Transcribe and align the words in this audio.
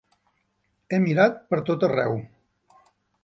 He 0.95 0.99
mirat 1.03 1.37
pertot 1.53 1.85
arreu. 1.89 2.17